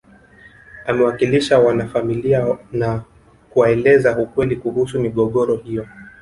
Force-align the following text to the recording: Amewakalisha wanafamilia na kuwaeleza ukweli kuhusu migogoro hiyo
Amewakalisha 0.87 1.59
wanafamilia 1.59 2.57
na 2.71 3.01
kuwaeleza 3.49 4.17
ukweli 4.17 4.55
kuhusu 4.55 4.99
migogoro 4.99 5.55
hiyo 5.55 5.87